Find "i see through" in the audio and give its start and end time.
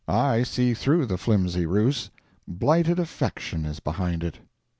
0.07-1.05